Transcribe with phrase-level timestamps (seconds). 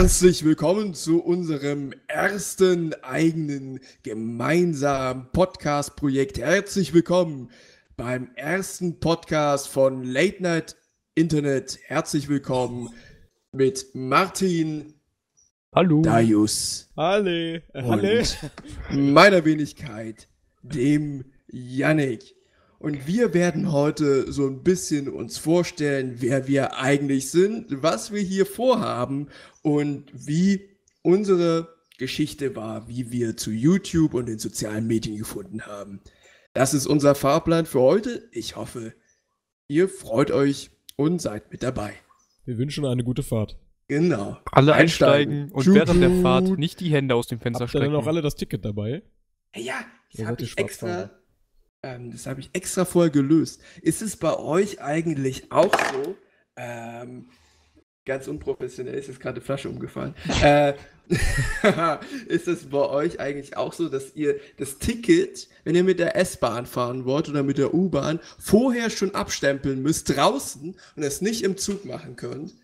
[0.00, 6.38] Herzlich willkommen zu unserem ersten eigenen gemeinsamen Podcast-Projekt.
[6.38, 7.50] Herzlich willkommen
[7.98, 10.76] beim ersten Podcast von Late Night
[11.14, 11.78] Internet.
[11.84, 12.88] Herzlich willkommen
[13.52, 14.94] mit Martin,
[15.74, 16.00] Hallo.
[16.00, 17.62] Darius Halle.
[17.74, 18.24] Halle.
[18.88, 20.28] und meiner Wenigkeit,
[20.62, 22.36] dem Yannick.
[22.80, 28.22] Und wir werden heute so ein bisschen uns vorstellen, wer wir eigentlich sind, was wir
[28.22, 29.28] hier vorhaben
[29.60, 30.70] und wie
[31.02, 36.00] unsere Geschichte war, wie wir zu YouTube und den sozialen Medien gefunden haben.
[36.54, 38.26] Das ist unser Fahrplan für heute.
[38.32, 38.94] Ich hoffe,
[39.68, 41.92] ihr freut euch und seid mit dabei.
[42.46, 43.58] Wir wünschen eine gute Fahrt.
[43.88, 44.38] Genau.
[44.52, 46.22] Alle einsteigen und Tschut, während der.
[46.22, 48.02] Fahrt nicht die Hände aus dem Fenster Habt ihr denn strecken.
[48.02, 49.02] auch alle das Ticket dabei?
[49.54, 49.74] Ja,
[50.12, 51.10] das Ihr habe ich extra.
[51.82, 53.62] Ähm, das habe ich extra vorher gelöst.
[53.82, 56.14] Ist es bei euch eigentlich auch so?
[56.56, 57.30] Ähm,
[58.04, 60.14] ganz unprofessionell ist jetzt gerade eine Flasche umgefallen.
[60.42, 60.74] äh,
[62.28, 66.16] ist es bei euch eigentlich auch so, dass ihr das Ticket, wenn ihr mit der
[66.16, 71.42] S-Bahn fahren wollt oder mit der U-Bahn, vorher schon abstempeln müsst draußen und es nicht
[71.42, 72.54] im Zug machen könnt?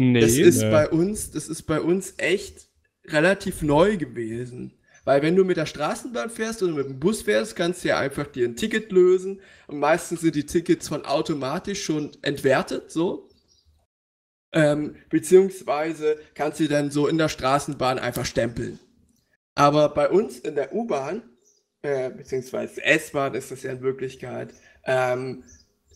[0.00, 0.20] Nee.
[0.20, 0.70] Das ist Nee.
[0.70, 2.68] bei uns, das ist bei uns echt
[3.06, 4.72] relativ neu gewesen.
[5.08, 7.98] Weil wenn du mit der Straßenbahn fährst oder mit dem Bus fährst, kannst du ja
[7.98, 9.40] einfach dir ein Ticket lösen.
[9.66, 13.30] Und meistens sind die Tickets von automatisch schon entwertet, so.
[14.52, 18.80] Ähm, beziehungsweise kannst du dann so in der Straßenbahn einfach stempeln.
[19.54, 21.22] Aber bei uns in der U-Bahn,
[21.80, 24.52] äh, beziehungsweise S-Bahn ist das ja in Wirklichkeit,
[24.84, 25.42] ähm,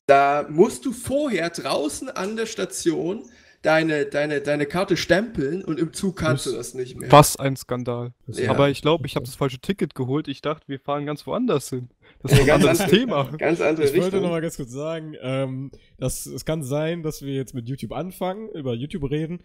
[0.07, 3.29] da musst du vorher draußen an der Station
[3.63, 7.11] deine, deine, deine Karte stempeln und im Zug kannst du Das- das nicht mehr.
[7.11, 8.13] Was ein Skandal.
[8.27, 8.51] Ja.
[8.51, 10.29] Aber ich glaube, ich habe das falsche Ticket geholt.
[10.29, 11.89] Ich dachte, wir fahren ganz woanders hin.
[12.23, 13.25] Das ist ein ganz anderes andere- Thema.
[13.39, 14.23] Ganz andere Ich wollte Richtung.
[14.23, 17.93] noch mal ganz kurz sagen, ähm, dass es kann sein, dass wir jetzt mit YouTube
[17.93, 19.41] anfangen, über YouTube reden,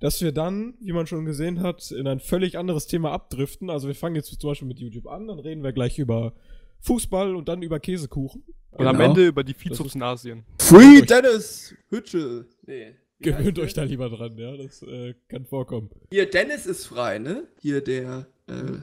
[0.00, 3.70] dass wir dann, wie man schon gesehen hat, in ein völlig anderes Thema abdriften.
[3.70, 6.32] Also wir fangen jetzt zum Beispiel mit YouTube an, dann reden wir gleich über
[6.80, 8.42] Fußball und dann über Käsekuchen.
[8.72, 9.10] Und am Genau.
[9.10, 10.44] Ende über die Das Viehzucht in Asien.
[10.58, 12.46] Free Dennis Hütschel.
[12.66, 12.94] Nee.
[13.22, 15.90] Gewöhnt euch da lieber dran, ja, das äh, kann vorkommen.
[16.10, 17.46] Hier, Dennis ist frei, ne?
[17.60, 18.78] Hier der, äh,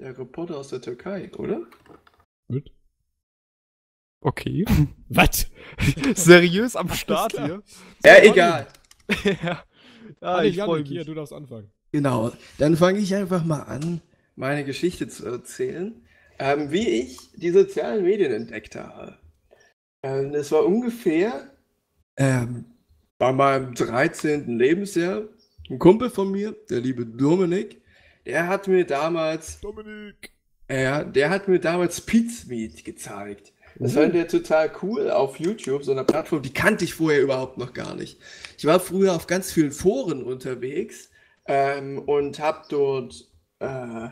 [0.00, 1.66] der Reporter aus der Türkei, oder?
[2.48, 2.70] Gut.
[4.20, 4.64] Okay.
[5.08, 5.46] Was?
[6.14, 7.62] Seriös am Start hier.
[8.04, 8.22] Ja, Mann.
[8.24, 8.66] egal.
[9.42, 9.64] ja,
[10.20, 11.06] Ah, ich freue hier, mich.
[11.06, 11.70] du darfst anfangen.
[11.92, 14.00] Genau, dann fange ich einfach mal an,
[14.36, 16.04] meine Geschichte zu erzählen,
[16.38, 19.18] ähm, wie ich die sozialen Medien entdeckt habe.
[20.02, 21.50] Ähm, das war ungefähr
[22.16, 22.66] ähm,
[23.18, 24.58] bei meinem 13.
[24.58, 25.22] Lebensjahr.
[25.68, 27.82] Ein Kumpel von mir, der liebe Dominik,
[28.24, 30.30] der hat mir damals, Dominik!
[30.70, 33.52] ja, der hat mir damals Pizmeet gezeigt.
[33.78, 37.58] Das fand er total cool auf YouTube, so einer Plattform, die kannte ich vorher überhaupt
[37.58, 38.18] noch gar nicht.
[38.56, 41.10] Ich war früher auf ganz vielen Foren unterwegs
[41.46, 43.28] ähm, und habe dort
[43.58, 44.08] äh,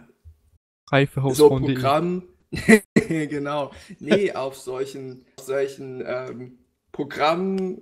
[1.30, 1.48] so.
[1.48, 2.24] Programm,
[2.94, 6.58] genau, nee, auf solchen, auf solchen ähm,
[6.92, 7.80] Programm,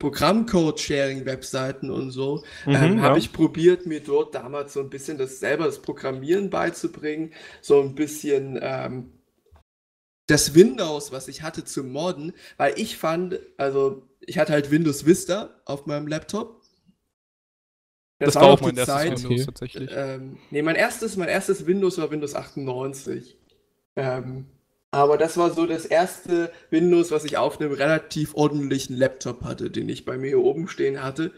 [0.00, 3.02] Programmcode-Sharing-Webseiten und so, Mhm, ähm, ja.
[3.02, 7.80] habe ich probiert, mir dort damals so ein bisschen das selber das Programmieren beizubringen, so
[7.80, 9.12] ein bisschen ähm,
[10.26, 15.04] das Windows, was ich hatte, zu modden, weil ich fand, also ich hatte halt Windows
[15.06, 16.62] Vista auf meinem Laptop.
[18.18, 19.44] Das, war auch noch mein die erstes Zeit, Windows Okay.
[19.46, 19.90] tatsächlich.
[19.94, 23.36] ähm, nee, mein erstes, mein erstes Windows war Windows 98.
[23.96, 24.46] Ähm,
[24.90, 29.70] aber das war so das erste Windows, was ich auf einem relativ ordentlichen Laptop hatte,
[29.70, 31.32] den ich bei mir hier oben stehen hatte.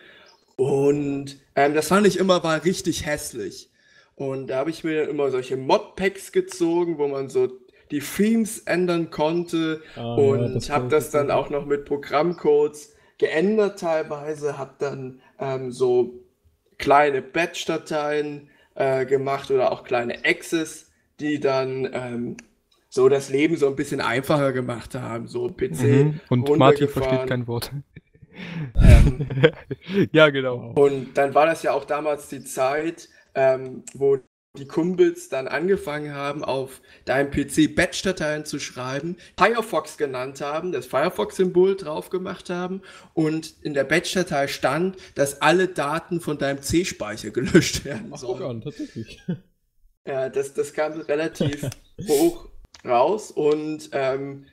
[0.57, 3.71] Und ähm, das fand ich immer war richtig hässlich.
[4.15, 7.49] Und da habe ich mir dann immer solche Modpacks gezogen, wo man so
[7.91, 13.79] die Themes ändern konnte Ah, und ja, habe das dann auch noch mit Programmcodes geändert
[13.81, 16.25] teilweise, habe dann ähm, so
[16.79, 20.91] kleine Batch-Dateien äh, gemacht oder auch kleine Exes,
[21.21, 22.37] die dann ähm,
[22.93, 26.21] so das Leben so ein bisschen einfacher gemacht haben, so PC Mhm.
[26.29, 27.73] Und Martin versteht kein Wort.
[28.77, 29.27] ähm,
[30.13, 30.73] ja, genau.
[30.75, 34.19] Und dann war das ja auch damals die Zeit, ähm, wo
[34.59, 40.85] die Kumpels dann angefangen haben, auf deinem PC Batch-Dateien zu schreiben, Firefox genannt haben, das
[40.85, 42.83] Firefox-Symbol drauf gemacht haben
[43.15, 48.39] und in der Batch-Datei stand, dass alle Daten von deinem C-Speicher gelöscht werden Ach, guck
[48.39, 48.51] sollen.
[48.57, 49.23] an, tatsächlich.
[50.07, 51.71] Ja, das, das kam relativ
[52.07, 52.52] hoch
[52.85, 54.47] raus und ähm,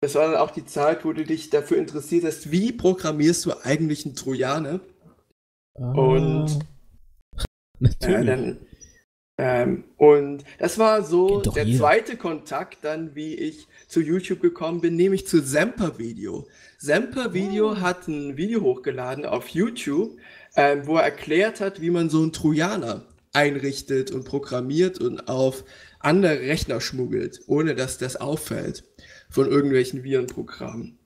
[0.00, 3.52] das war dann auch die Zeit, wo du dich dafür interessiert hast, wie programmierst du
[3.64, 4.80] eigentlich einen Trojaner?
[5.74, 6.58] Und-
[7.78, 8.26] Ja, Natürlich.
[8.26, 8.58] dann,
[9.38, 11.78] ähm, und das war so der jeder.
[11.78, 16.46] zweite Kontakt dann, wie ich zu YouTube gekommen bin, nämlich zu Semper Video.
[16.78, 17.76] Semper Video Oh.
[17.80, 20.16] hat ein Video hochgeladen auf YouTube,
[20.56, 23.04] ähm, wo er erklärt hat, wie man so einen Trojaner
[23.34, 25.64] einrichtet und programmiert und auf
[26.06, 28.84] andere Rechner schmuggelt, ohne dass das auffällt
[29.28, 30.98] von irgendwelchen Virenprogrammen.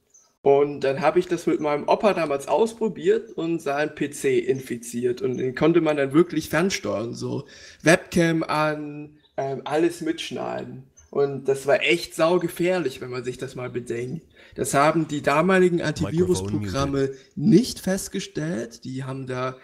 [0.42, 5.20] Und dann habe ich das mit meinem Opa damals ausprobiert und seinen PC infiziert.
[5.20, 7.14] Und den konnte man dann wirklich fernsteuern.
[7.14, 7.46] So
[7.82, 10.84] Webcam an, ähm, alles mitschneiden.
[11.10, 14.24] Und das war echt saugefährlich, wenn man sich das mal bedenkt.
[14.54, 18.84] Das haben die damaligen Antivirusprogramme nicht festgestellt.
[18.84, 19.56] Die haben da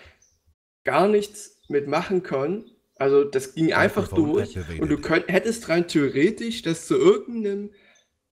[0.85, 2.65] gar nichts mitmachen können.
[2.97, 4.57] Also das ging einfach durch.
[4.81, 7.71] Und du könnt, hättest rein theoretisch das zu irgendeinem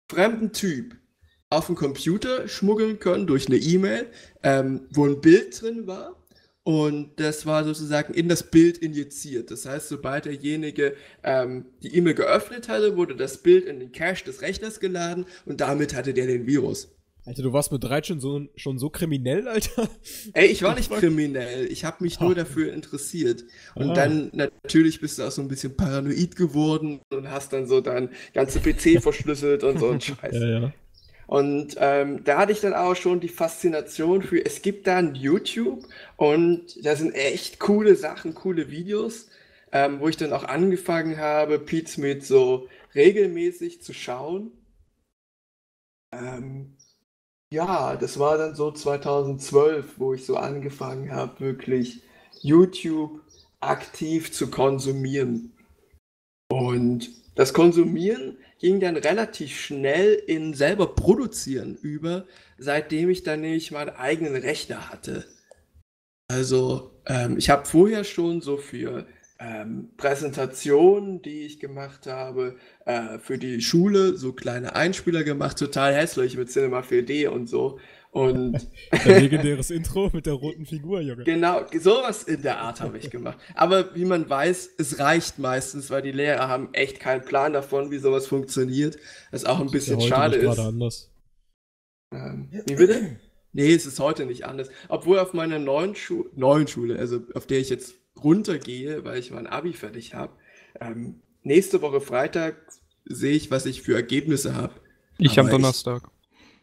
[0.09, 0.95] fremden Typ
[1.49, 4.07] auf den Computer schmuggeln können durch eine E-Mail,
[4.43, 6.21] ähm, wo ein Bild drin war.
[6.63, 9.51] Und das war sozusagen in das Bild injiziert.
[9.51, 14.25] Das heißt, sobald derjenige ähm, die E-Mail geöffnet hatte, wurde das Bild in den Cache
[14.25, 16.96] des Rechners geladen und damit hatte der den Virus.
[17.27, 19.89] Alter, du warst mit 13 so, schon so kriminell, Alter?
[20.33, 21.69] Ey, ich war nicht kriminell.
[21.69, 23.43] Ich habe mich nur dafür interessiert.
[23.75, 23.93] Und ah.
[23.93, 28.11] dann natürlich bist du auch so ein bisschen paranoid geworden und hast dann so dein
[28.33, 30.35] ganze PC verschlüsselt und so ein Scheiß.
[30.35, 30.73] Ja, ja.
[31.27, 35.13] Und ähm, da hatte ich dann auch schon die Faszination für, es gibt da ein
[35.13, 35.83] YouTube
[36.15, 39.27] und da sind echt coole Sachen, coole Videos,
[39.73, 44.51] ähm, wo ich dann auch angefangen habe, Pete Smith so regelmäßig zu schauen.
[46.13, 46.76] Ähm,
[47.53, 52.01] ja, das war dann so 2012, wo ich so angefangen habe, wirklich
[52.41, 53.21] YouTube
[53.59, 55.53] aktiv zu konsumieren.
[56.49, 62.25] Und das Konsumieren ging dann relativ schnell in selber produzieren über,
[62.57, 65.25] seitdem ich dann nämlich meinen eigenen Rechner hatte.
[66.29, 69.05] Also ähm, ich habe vorher schon so für
[69.39, 72.55] ähm, Präsentationen, die ich gemacht habe,
[72.85, 77.79] äh, für die Schule so kleine Einspieler gemacht, total hässlich mit Cinema 4D und so.
[78.11, 81.23] Und Ein legendäres Intro mit der roten Figur, Junge.
[81.23, 83.37] Genau, sowas in der Art habe ich gemacht.
[83.53, 87.91] Aber wie man weiß, es reicht meistens, weil die Lehrer haben echt keinen Plan davon,
[87.91, 88.97] wie sowas funktioniert.
[89.29, 90.57] Was auch ein bisschen ja schade ist.
[90.57, 91.11] anders.
[92.11, 93.17] Ähm, wie bitte?
[93.53, 94.69] Nee, es ist heute nicht anders.
[94.87, 99.31] Obwohl auf meiner neuen, Schu neuen Schule, also auf der ich jetzt runtergehe, weil ich
[99.31, 100.33] mein Abi fertig habe,
[100.79, 102.55] ähm, nächste Woche Freitag
[103.05, 104.73] sehe ich, was ich für Ergebnisse habe.
[105.17, 106.03] Ich am Donnerstag.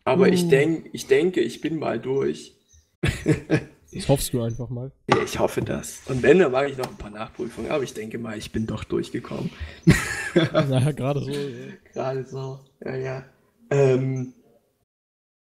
[0.05, 0.49] Aber ich, uh.
[0.49, 2.56] denk, ich denke, ich bin mal durch.
[3.93, 4.93] das hoffst du einfach mal.
[5.09, 6.03] Ja, ich hoffe das.
[6.06, 7.71] Und wenn, dann mache ich noch ein paar Nachprüfungen.
[7.71, 9.51] Aber ich denke mal, ich bin doch durchgekommen.
[10.35, 11.31] naja, gerade so.
[11.31, 11.73] Ja.
[11.93, 13.25] Gerade so, ja, ja.
[13.71, 14.35] Ähm,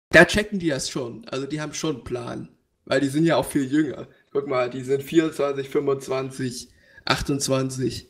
[0.10, 1.28] da checken die das schon.
[1.28, 2.50] Also die haben schon einen Plan.
[2.86, 4.08] Weil die sind ja auch viel jünger.
[4.34, 6.70] Guck mal, die sind 24, 25,
[7.06, 8.10] 28,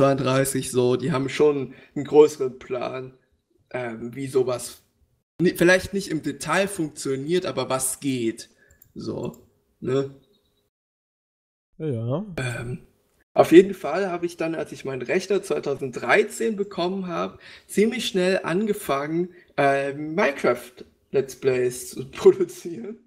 [0.00, 0.96] 32 so.
[0.96, 3.14] Die haben schon einen größeren Plan,
[3.70, 4.82] ähm, wie sowas
[5.40, 8.48] vielleicht nicht im Detail funktioniert, aber was geht.
[8.94, 9.46] So,
[9.80, 10.14] ne?
[11.76, 12.24] Ja.
[12.36, 12.86] Ähm,
[13.34, 18.40] auf jeden Fall habe ich dann, als ich meinen Rechner 2013 bekommen habe, ziemlich schnell
[18.44, 22.98] angefangen, äh, Minecraft Let's Plays zu produzieren.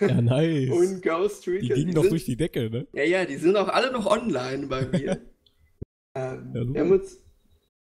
[0.00, 0.70] Ja, nice.
[0.70, 1.60] Und Ghost Recon.
[1.60, 2.86] Die gingen die doch sind, durch die Decke, ne?
[2.94, 5.20] Ja, ja, die sind auch alle noch online bei mir.
[6.14, 7.22] ähm, ja, wir haben uns,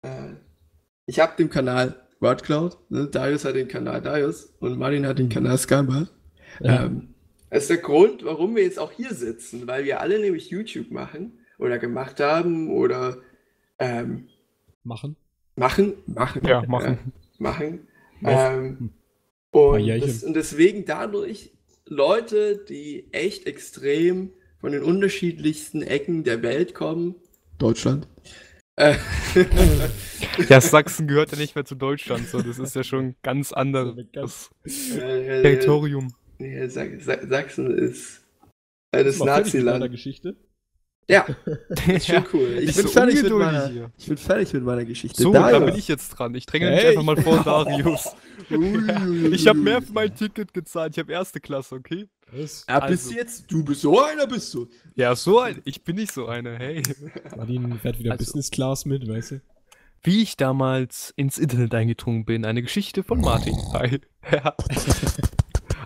[0.02, 0.30] äh,
[1.06, 2.76] ich habe dem Kanal WordCloud.
[2.90, 3.06] Ne?
[3.06, 6.12] Darius hat den Kanal Darius und Martin hat den Kanal Skybart.
[6.58, 6.86] Ja.
[6.86, 7.14] Ähm,
[7.50, 10.90] das ist der Grund, warum wir jetzt auch hier sitzen, weil wir alle nämlich YouTube
[10.90, 13.18] machen oder gemacht haben oder
[13.78, 14.26] ähm,
[14.82, 15.14] machen.
[15.54, 16.42] Machen, machen.
[16.44, 16.98] Ja, machen.
[17.38, 17.88] Äh, machen.
[18.24, 18.90] Ähm,
[19.52, 21.52] und, das, und deswegen dadurch
[21.86, 27.16] Leute, die echt extrem von den unterschiedlichsten Ecken der Welt kommen,
[27.58, 28.08] Deutschland,
[28.76, 28.96] äh,
[30.48, 32.40] ja, Sachsen gehört ja nicht mehr zu Deutschland, so.
[32.40, 36.14] Das ist ja schon ganz anderes Territorium.
[36.38, 38.22] Ja, Sachsen ist
[38.90, 39.90] das Naziland.
[39.90, 40.36] Geschichte?
[41.08, 41.26] Ja,
[41.88, 42.58] ist schon cool.
[42.60, 45.22] Ich, bin, so fertig mit meiner, ich bin fertig mit meiner Geschichte.
[45.22, 46.34] So, da bin ich jetzt dran.
[46.34, 46.76] Ich dränge hey.
[46.76, 48.14] mich einfach mal vor Darius.
[48.48, 50.94] ich habe mehr für mein Ticket gezahlt.
[50.94, 52.08] Ich habe erste Klasse, okay?
[52.30, 52.64] Was?
[52.68, 53.18] Ja, bist also.
[53.18, 54.68] jetzt, du bist so einer, bist du.
[54.94, 56.82] Ja, so ein, ich bin nicht so einer, hey.
[57.36, 58.24] Martin fährt wieder also.
[58.24, 59.40] Business Class mit, weißt du?
[60.04, 63.56] Wie ich damals ins Internet eingedrungen bin, eine Geschichte von Martin.
[63.72, 64.00] Hi.
[64.30, 64.54] Ja.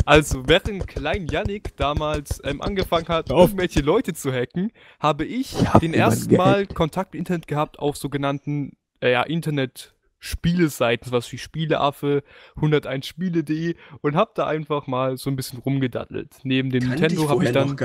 [0.07, 5.79] Also, während klein Yannick damals ähm, angefangen hat, irgendwelche Leute zu hacken, habe ich ja,
[5.79, 12.23] den ersten Mal Kontakt mit Internet gehabt auf sogenannten äh, ja, Internet-Spieleseiten, was wie Spieleaffe,
[12.57, 16.37] 101spiele.de und habe da einfach mal so ein bisschen rumgedattelt.
[16.45, 17.77] Neben dem Kann Nintendo habe ich dann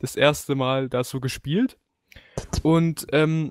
[0.00, 1.78] das erste Mal da so gespielt.
[2.62, 3.50] Und ähm,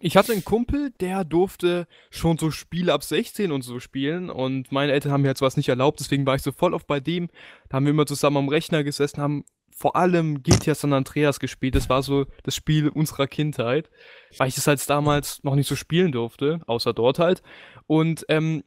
[0.00, 4.72] ich hatte einen Kumpel, der durfte schon so Spiele ab 16 und so spielen und
[4.72, 7.00] meine Eltern haben mir halt sowas nicht erlaubt, deswegen war ich so voll auf bei
[7.00, 7.28] dem.
[7.68, 9.44] Da haben wir immer zusammen am Rechner gesessen, haben
[9.76, 11.74] vor allem GTA San Andreas gespielt.
[11.74, 13.90] Das war so das Spiel unserer Kindheit,
[14.38, 17.42] weil ich es halt damals noch nicht so spielen durfte, außer dort halt.
[17.86, 18.64] Und ähm,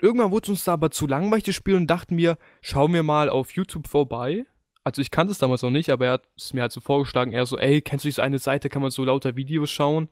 [0.00, 3.04] irgendwann wurde es uns da aber zu langweilig das Spiel und dachten wir, schauen wir
[3.04, 4.44] mal auf YouTube vorbei.
[4.84, 7.32] Also ich kannte es damals noch nicht, aber er hat es mir halt so vorgeschlagen,
[7.32, 10.10] er so, ey, kennst du diese eine Seite, kann man so lauter Videos schauen?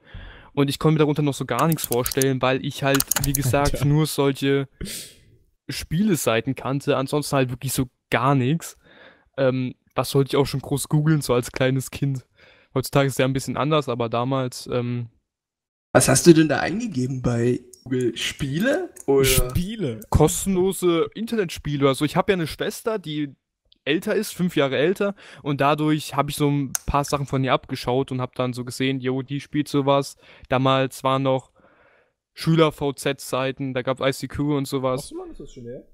[0.54, 3.74] Und ich konnte mir darunter noch so gar nichts vorstellen, weil ich halt, wie gesagt,
[3.74, 3.84] Alter.
[3.84, 4.68] nur solche
[5.68, 8.76] Spieleseiten kannte, ansonsten halt wirklich so gar nichts.
[9.36, 12.26] Ähm, was sollte ich auch schon groß googeln, so als kleines Kind.
[12.74, 15.08] Heutzutage ist es ja ein bisschen anders, aber damals, ähm,
[15.92, 18.16] Was hast du denn da eingegeben bei Google?
[18.16, 18.90] Spiele?
[19.06, 19.24] Oder?
[19.24, 20.00] Spiele.
[20.08, 22.06] kostenlose Internetspiele oder so.
[22.06, 23.34] Ich habe ja eine Schwester, die
[23.84, 27.52] älter ist, fünf Jahre älter, und dadurch habe ich so ein paar Sachen von ihr
[27.52, 30.16] abgeschaut und habe dann so gesehen, jo, die spielt sowas.
[30.48, 31.50] Damals waren noch
[32.34, 35.08] Schüler-VZ-Seiten, da gab es ICQ und sowas.
[35.08, 35.86] du mal, ist das schon her?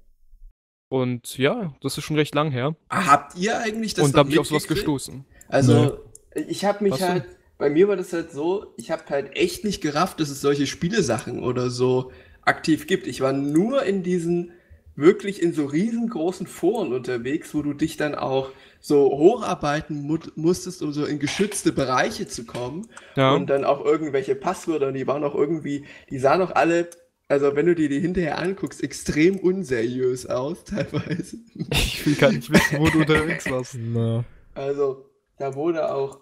[0.89, 2.75] Und ja, das ist schon recht lang her.
[2.87, 5.25] Ah, Habt ihr eigentlich das und da bin ich auf sowas gestoßen.
[5.47, 5.99] Also,
[6.47, 7.09] ich habe mich Was denn?
[7.09, 7.25] halt,
[7.57, 10.65] bei mir war das halt so, ich habe halt echt nicht gerafft, dass es solche
[10.65, 13.05] Spielesachen oder so aktiv gibt.
[13.05, 14.51] Ich war nur in diesen,
[14.99, 20.81] wirklich in so riesengroßen Foren unterwegs, wo du dich dann auch so hocharbeiten mu musstest,
[20.81, 22.87] um so in geschützte Bereiche zu kommen.
[23.15, 23.33] Ja.
[23.33, 26.89] Und dann auch irgendwelche Passwörter, die waren auch irgendwie, die sahen auch alle,
[27.27, 31.37] also wenn du dir die hinterher anguckst, extrem unseriös aus, teilweise.
[31.71, 33.75] Ich will gar nicht wissen, wo du unterwegs warst.
[33.77, 34.23] Na.
[34.53, 36.19] Also, da wurde auch.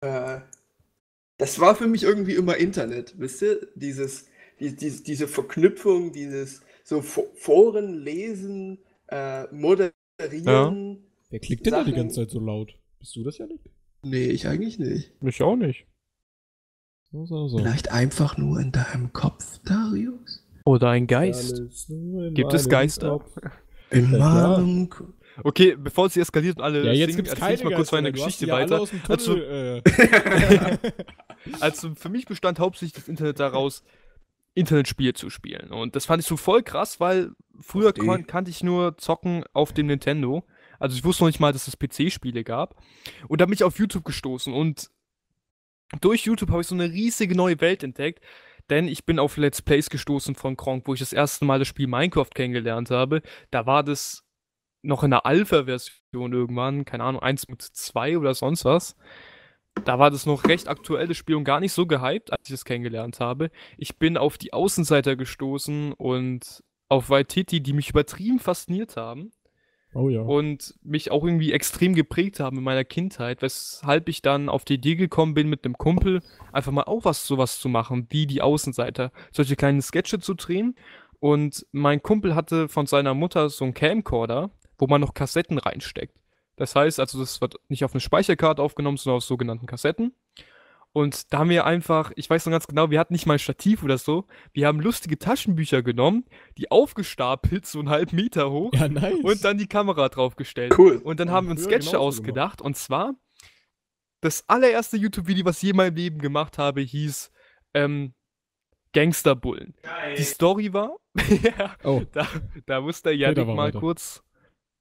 [0.00, 0.40] Äh,
[1.36, 3.66] das war für mich irgendwie immer Internet, wisst ihr?
[3.74, 4.26] Dieses,
[4.60, 11.04] die, die, diese Verknüpfung, dieses so Fo- Foren lesen, äh, moderieren.
[11.30, 12.76] Wer klickt denn da die ganze Zeit so laut?
[12.98, 13.64] Bist du das ja nicht?
[14.02, 15.20] Nee, ich eigentlich nicht.
[15.22, 15.86] Mich auch nicht.
[17.10, 17.58] So, so, so.
[17.58, 20.44] Vielleicht einfach nur in deinem Kopf, Darius?
[20.64, 21.62] Oder ein Geist.
[22.32, 23.10] Gibt es Geister?
[23.10, 23.36] Kopf.
[23.90, 25.08] In Ja, meinem Kopf.
[25.42, 28.46] Okay, bevor es eskaliert und alle Ja, jetzt singen, erzähl ich mal kurz meine Geschichte
[28.46, 28.84] ja weiter.
[29.08, 29.82] Also, äh.
[31.60, 33.82] Also für mich bestand hauptsächlich das Internet daraus,
[34.54, 35.70] Internetspiele zu spielen.
[35.70, 39.72] Und das fand ich so voll krass, weil früher kon kannte ich nur Zocken auf
[39.72, 40.44] dem Nintendo.
[40.78, 42.80] Also ich wusste noch nicht mal, dass es PC-Spiele gab.
[43.28, 44.90] Und da bin ich auf YouTube gestoßen und
[46.00, 48.24] durch YouTube habe ich so eine riesige neue Welt entdeckt.
[48.70, 51.68] Denn ich bin auf Let's Plays gestoßen von Kronk, wo ich das erste Mal das
[51.68, 53.20] Spiel Minecraft kennengelernt habe.
[53.50, 54.24] Da war das
[54.82, 58.96] noch in der Alpha-Version irgendwann, keine Ahnung, 1.2 oder sonst was.
[59.84, 62.54] Da war das noch recht aktuell, das Spiel und gar nicht so gehypt, als ich
[62.54, 63.50] es kennengelernt habe.
[63.76, 69.32] Ich bin auf die Außenseiter gestoßen und auf Waititi, die mich übertrieben fasziniert haben
[69.92, 70.22] Oh ja.
[70.22, 74.74] und mich auch irgendwie extrem geprägt haben in meiner Kindheit, weshalb ich dann auf die
[74.74, 76.20] Idee gekommen bin, mit einem Kumpel
[76.52, 80.76] einfach mal auch was sowas zu machen, wie die Außenseiter, solche kleinen Sketche zu drehen.
[81.20, 86.14] Und mein Kumpel hatte von seiner Mutter so einen Camcorder, wo man noch Kassetten reinsteckt.
[86.56, 90.14] Das heißt, also das wird nicht auf eine Speicherkarte aufgenommen, sondern auf sogenannten Kassetten.
[90.92, 93.38] Und da haben wir einfach, ich weiß noch ganz genau, wir hatten nicht mal ein
[93.40, 94.26] Stativ oder so.
[94.52, 96.24] Wir haben lustige Taschenbücher genommen,
[96.56, 99.18] die aufgestapelt, so einen halben Meter hoch, Ja, nice.
[99.24, 100.78] und dann die Kamera draufgestellt.
[100.78, 100.98] Cool.
[100.98, 102.62] Und dann Ja, haben wir uns Sketche genauso ausgedacht.
[102.62, 103.14] Und zwar,
[104.20, 107.32] das allererste YouTube-Video, was ich je in meinem Leben gemacht habe, hieß
[107.74, 108.14] ähm,
[108.92, 109.74] Gangsterbullen.
[110.16, 110.96] Die Story war,
[111.42, 112.28] ja, oh, da,
[112.66, 113.80] da muss der Janik mal weiter.
[113.80, 114.22] kurz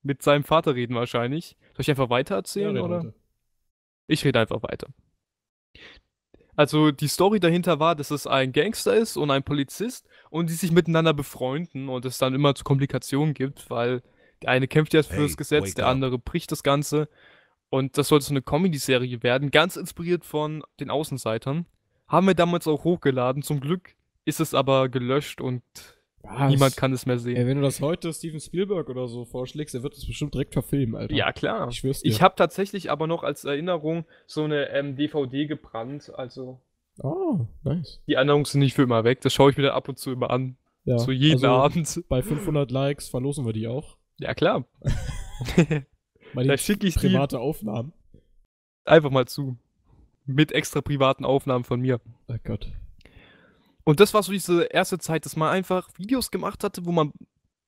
[0.04, 1.58] mit seinem Vater reden wahrscheinlich.
[1.74, 3.00] Soll ich einfach weiter ja, erzählen, red oder?
[3.00, 3.14] weiter.
[4.08, 4.88] Ich rede einfach weiter.
[6.56, 10.54] Also die Story dahinter war, dass es ein Gangster ist und ein Polizist und die
[10.54, 14.04] sich miteinander befreunden und es dann immer zu Komplikationen gibt, weil
[14.44, 15.92] der eine kämpft jetzt für Hey, das Gesetz, der up.
[15.92, 17.10] andere bricht das Ganze.
[17.70, 21.66] Und das sollte so eine Comedy-Serie werden, ganz inspiriert von den Außenseitern.
[22.08, 23.42] Haben wir damals auch hochgeladen.
[23.42, 23.96] Zum Glück
[24.26, 25.64] ist es aber gelöscht und
[26.25, 26.50] Was?
[26.51, 27.36] niemand kann es mehr sehen.
[27.36, 30.53] Ey, wenn du das heute Steven Spielberg oder so vorschlägst, der wird das bestimmt direkt
[30.53, 31.13] verfilmen, Alter.
[31.13, 31.68] Ja, klar.
[31.70, 32.10] Ich schwör's dir.
[32.10, 36.12] Ich habe tatsächlich aber noch als Erinnerung so eine ähm, DVD gebrannt.
[36.15, 36.62] Also
[37.03, 38.01] Ah, nice.
[38.08, 39.20] die Erinnerungen sind nicht für immer weg.
[39.22, 40.56] Das schaue ich mir dann ab und zu immer an.
[40.86, 42.03] Ja, so jeden also Abend.
[42.08, 43.98] Bei 500 Likes verlosen wir die auch.
[44.18, 44.65] Ja, klar.
[46.36, 47.94] Da die schicke ich die private Aufnahmen.
[48.86, 49.58] einfach mal zu.
[50.25, 52.00] Mit extra privaten Aufnahmen von mir.
[52.27, 52.72] Oh Gott.
[53.84, 57.12] Und das war so diese erste Zeit, dass man einfach Videos gemacht hatte, wo man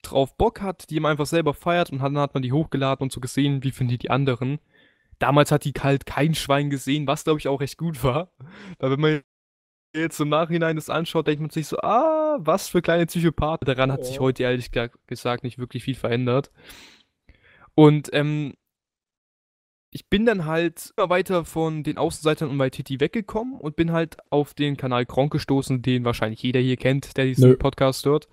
[0.02, 3.12] drauf Bock hat, die man einfach selber feiert und dann hat man die hochgeladen und
[3.12, 4.60] so gesehen, wie finden die die anderen.
[5.20, 8.32] Damals hat die halt kein Schwein gesehen, was glaube ich auch recht gut war.
[8.80, 9.22] Weil wenn man
[9.96, 13.66] jetzt im Nachhinein das anschaut, denkt man sich so, ah, was für kleine Psychopathen.
[13.66, 16.52] Daran hat sich heute ehrlich ge- gesagt nicht wirklich viel verändert.
[17.76, 18.54] Und ähm,
[19.96, 23.94] ich bin dann halt immer weiter von den Außenseitern und bei Titi weggekommen und bin
[23.94, 27.56] halt auf den Kanal Kronk gestoßen, den wahrscheinlich jeder hier kennt, der diesen Nö.
[27.56, 28.28] Podcast hört.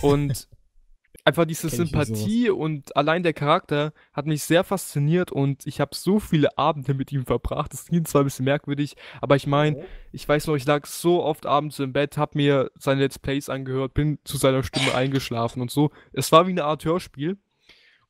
[0.00, 0.46] Und
[1.24, 6.20] einfach diese Sympathie und allein der Charakter hat mich sehr fasziniert und ich habe so
[6.20, 7.72] viele Abende mit ihm verbracht.
[7.72, 11.24] Das klingt zwar ein bisschen merkwürdig, aber ich meine, ich weiß noch, ich lag so
[11.24, 15.62] oft abends im Bett, habe mir seine Let's Plays angehört, bin zu seiner Stimme eingeschlafen
[15.62, 15.90] und so.
[16.12, 17.38] Es war wie eine Art Hörspiel.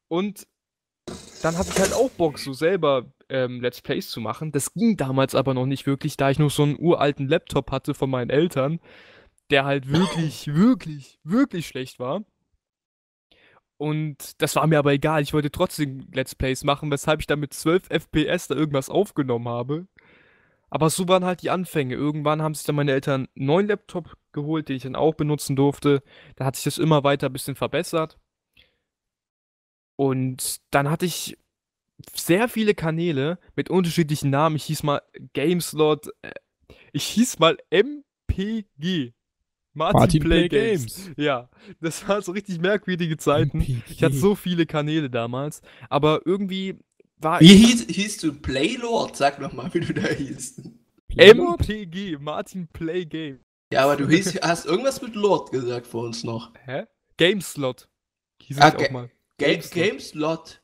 [0.09, 0.47] Und
[1.43, 4.53] dann hatte ich halt auch Bock, so selber ähm, Let's Plays zu machen.
[4.53, 7.95] Das ging damals aber noch nicht wirklich, da ich noch so einen uralten Laptop hatte
[7.95, 8.81] von meinen Eltern,
[9.51, 12.25] der halt wirklich, wirklich, wirklich schlecht war.
[13.77, 15.23] Und das war mir aber egal.
[15.23, 19.49] Ich wollte trotzdem Let's Plays machen, weshalb ich dann mit 12 FPS da irgendwas aufgenommen
[19.49, 19.89] habe.
[20.71, 21.97] Aber so waren halt die Anfänge.
[21.97, 25.57] Irgendwann haben sich dann meine Eltern einen neuen Laptop geholt, den ich dann auch benutzen
[25.57, 26.03] durfte.
[26.37, 28.19] Da hat sich das immer weiter ein bisschen verbessert.
[30.03, 31.39] Und dann hatte ich
[32.13, 34.57] sehr viele Kanäle mit unterschiedlichen Namen.
[34.57, 35.01] Ich hieß mal
[35.33, 36.09] Gameslot.
[36.23, 36.33] äh,
[36.93, 39.13] Ich hieß mal MPG.
[39.75, 41.05] Martin, Martin Play, Play Games.
[41.05, 41.11] Games.
[41.17, 41.49] Ja,
[41.81, 43.61] das waren so richtig merkwürdige Zeiten.
[43.61, 46.77] Ich hatte so viele Kanäle damals, aber irgendwie
[47.19, 49.17] war Wie hieß, hieß du Playlord?
[49.17, 50.63] Sag noch mal, wie du da hießt.
[51.17, 53.39] MPG, Martin Play Game.
[53.73, 56.53] Ja, aber du hieß, hast irgendwas mit Lord gesagt vor uns noch.
[56.65, 56.87] Hä?
[57.17, 57.89] Gameslot.
[58.43, 59.11] Hieß Ah, ich auch mal.
[59.43, 59.75] Ga Gameslot.
[59.75, 60.63] Gameslot.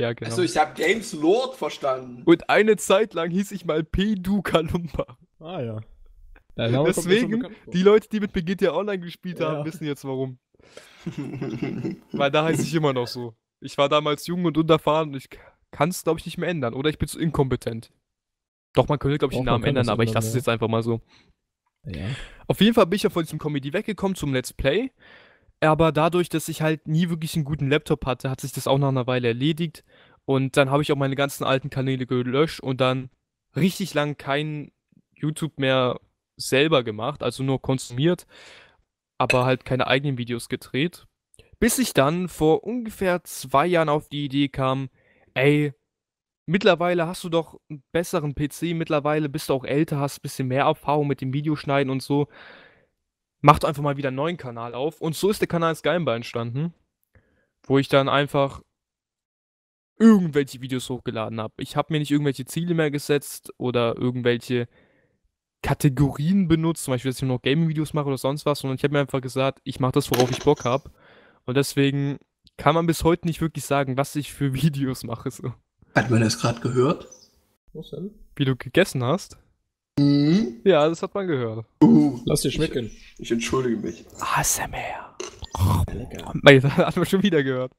[0.00, 0.30] Ja, genau.
[0.30, 2.22] Also ich habe Games Lord verstanden.
[2.24, 5.18] Und eine Zeit lang hieß ich mal P-Du Kalumba.
[5.38, 5.80] Ah ja.
[6.56, 9.50] Mir schon Deswegen, die Leute, die mit GTA Online gespielt Ja.
[9.50, 10.38] haben, wissen jetzt warum.
[12.12, 13.34] Weil da heiße ich immer noch so.
[13.60, 15.28] Ich war damals jung und unerfahren und ich
[15.70, 16.74] kann es, glaube ich, nicht mehr ändern.
[16.74, 17.92] Oder ich bin zu inkompetent.
[18.74, 20.38] Doch, man könnte, glaube ich, den Namen ändern, aber ich lasse es ja.
[20.38, 21.00] jetzt einfach mal so.
[21.86, 22.06] Ja.
[22.46, 24.90] Auf jeden Fall bin ich ja von diesem Comedy weggekommen zum Let's Play.
[25.62, 28.78] Aber dadurch, dass ich halt nie wirklich einen guten Laptop hatte, hat sich das auch
[28.78, 29.84] nach einer Weile erledigt.
[30.24, 33.10] Und dann habe ich auch meine ganzen alten Kanäle gelöscht und dann
[33.54, 34.72] richtig lang kein
[35.14, 36.00] YouTube mehr
[36.36, 38.26] selber gemacht, also nur konsumiert,
[39.18, 41.06] aber halt keine eigenen Videos gedreht.
[41.60, 44.90] Bis ich dann vor ungefähr zwei Jahren auf die Idee kam,
[45.34, 45.74] ey,
[46.46, 50.48] mittlerweile hast du doch einen besseren PC, mittlerweile bist du auch älter, hast ein bisschen
[50.48, 52.26] mehr Erfahrung mit dem Videoschneiden und so.
[53.42, 55.00] Mach doch einfach mal wieder einen neuen Kanal auf.
[55.00, 56.72] Und so ist der Kanal Skybar entstanden,
[57.66, 58.62] wo ich dann einfach
[59.98, 61.54] irgendwelche Videos hochgeladen habe.
[61.58, 64.68] Ich habe mir nicht irgendwelche Ziele mehr gesetzt oder irgendwelche
[65.62, 68.84] Kategorien benutzt, zum Beispiel, dass ich nur noch Gaming-Videos mache oder sonst was, sondern ich
[68.84, 70.90] habe mir einfach gesagt, ich mache das, worauf ich Bock habe.
[71.44, 72.18] Und deswegen
[72.56, 75.30] kann man bis heute nicht wirklich sagen, was ich für Videos mache.
[75.30, 75.54] So.
[75.94, 77.08] Hat man das gerade gehört?
[77.72, 78.10] Was denn?
[78.34, 79.38] Wie du gegessen hast?
[79.98, 80.41] Mhm.
[80.64, 81.66] Ja, das hat man gehört.
[81.82, 82.90] Uh, Lass dir schmecken.
[83.18, 84.04] ich entschuldige mich.
[84.20, 85.16] ASMR.
[85.92, 86.32] Lecker.
[86.42, 87.72] Mei, das hat man schon wieder gehört.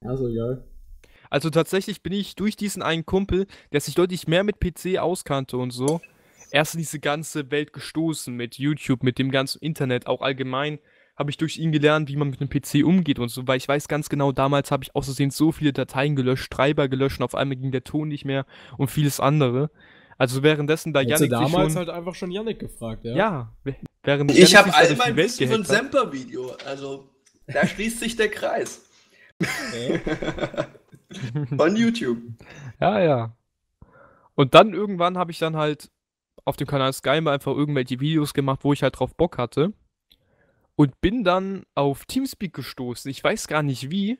[0.00, 0.64] Also geil.
[1.28, 5.56] Also tatsächlich bin ich durch diesen einen Kumpel, der sich deutlich mehr mit PC auskannte
[5.56, 6.00] und so,
[6.52, 10.78] erst in diese ganze Welt gestoßen mit YouTube, mit dem ganzen Internet, auch allgemein
[11.16, 13.66] habe ich durch ihn gelernt, wie man mit einem PC umgeht und so, weil ich
[13.66, 17.34] weiß ganz genau, damals habe ich außersehen so viele Dateien gelöscht, Treiber gelöscht und auf
[17.34, 18.44] einmal ging der Ton nicht mehr
[18.76, 19.70] und vieles andere.
[20.18, 23.14] Also währenddessen da Hättest du Yannick sich damals schon, halt einfach schon Yannick gefragt, ja?
[23.14, 23.52] ja,
[24.02, 25.92] während Ich habe all mein Wissen von gehackt hat.
[25.92, 26.52] Semper-Video.
[26.64, 27.10] Also,
[27.46, 28.82] da schließt sich der Kreis.
[31.56, 32.18] Von YouTube.
[32.80, 33.36] Ja, ja.
[34.34, 35.90] Und dann irgendwann habe ich dann halt
[36.44, 39.72] auf dem Kanal Skype einfach irgendwelche Videos gemacht, wo ich halt drauf Bock hatte.
[40.76, 43.10] Und bin dann auf Teamspeak gestoßen.
[43.10, 44.18] Ich weiß gar nicht wie.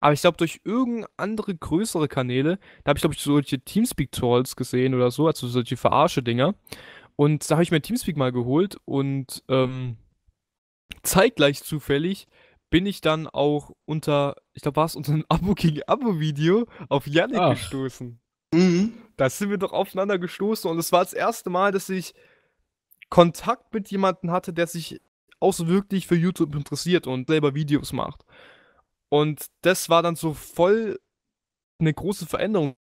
[0.00, 4.54] Aber ich glaube, durch irgendeine andere größere Kanäle, da habe ich, glaube ich, solche Teamspeak-Trolls
[4.56, 6.54] gesehen oder so, also solche Verarsche-Dinger.
[7.16, 9.96] Und da habe ich mir Teamspeak mal geholt und ähm,
[11.02, 12.28] zeitgleich zufällig
[12.70, 17.06] bin ich dann auch unter, ich glaube, war es unter einem Abo gegen Abo-Video auf
[17.06, 17.50] Yannick Ach.
[17.54, 18.20] gestoßen.
[18.54, 18.92] Mhm.
[19.16, 22.14] Da sind wir doch aufeinander gestoßen und es war das erste Mal, dass ich
[23.10, 25.00] Kontakt mit jemandem hatte, der sich
[25.40, 28.24] auch so wirklich für YouTube interessiert und selber Videos macht.
[29.10, 30.98] Und das war dann so voll
[31.80, 32.74] eine große Veränderung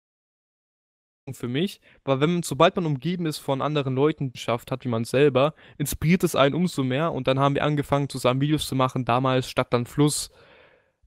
[1.32, 4.88] für mich, weil wenn man, sobald man umgeben ist von anderen Leuten, schafft hat wie
[4.88, 8.74] man selber, inspiriert es einen umso mehr und dann haben wir angefangen, zusammen Videos zu
[8.74, 10.30] machen, damals Stadt dann Fluss,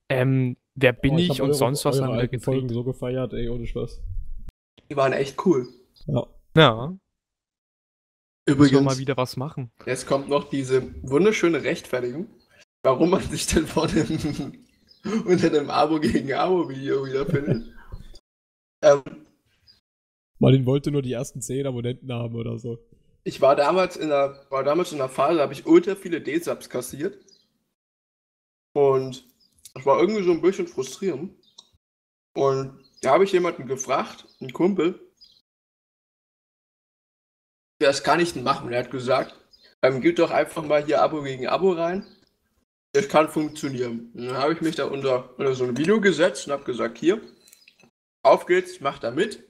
[0.10, 3.34] ähm, wer bin Oh, ich, hab und eure- sonst was haben wir Folgen so gefeiert,
[3.34, 4.02] ey, ohne Spaß.
[4.90, 5.68] Die waren echt cool.
[6.08, 6.26] Ja.
[6.56, 6.98] Ja,
[8.48, 9.72] Übrigens, mal wieder was machen.
[9.86, 12.28] jetzt kommt noch diese wunderschöne Rechtfertigung,
[12.82, 14.66] warum man sich denn vor dem,
[15.26, 17.74] unter dem Abo gegen Abo-Video wiederfindet.
[18.82, 19.02] ähm,
[20.40, 22.78] Martin wollte nur die ersten 10 Abonnenten haben oder so.
[23.24, 26.22] ich war damals in einer, war damals in einer Phase, da habe ich ultra viele
[26.22, 27.18] D-Subs kassiert.
[28.74, 29.26] Und
[29.74, 31.34] das war irgendwie so ein bisschen frustrierend.
[32.36, 35.00] Und da habe ich jemanden gefragt, einen Kumpel,
[37.80, 38.72] das kann ich denn machen.
[38.72, 39.36] Er hat gesagt,
[39.82, 42.06] ähm, gib doch einfach mal hier Abo gegen Abo rein.
[42.98, 44.12] Das kann funktionieren.
[44.16, 46.98] Und dann habe ich mich da unter, unter so ein Video gesetzt und habe gesagt,
[46.98, 47.22] hier,
[48.24, 49.44] auf geht's, ich mach da mit.